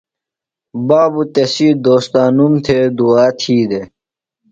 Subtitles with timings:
[0.87, 3.87] بابوۡ تسی دوستانوم تھےۡ دُعا تھی دےۡ۔